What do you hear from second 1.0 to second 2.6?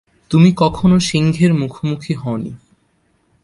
সিংহের মুখোমুখি হওনি।